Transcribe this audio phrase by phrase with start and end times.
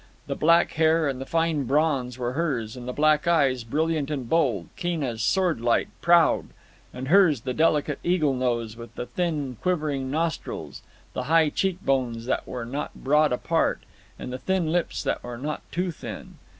[0.25, 4.27] The black hair and the fine bronze were hers, and the black eyes, brilliant and
[4.27, 6.45] bold, keen as sword light, proud;
[6.91, 10.81] and hers the delicate eagle nose with the thin, quivering nostrils,
[11.13, 13.83] the high cheek bones that were not broad apart,
[14.17, 16.33] and the thin lips that were not too thin.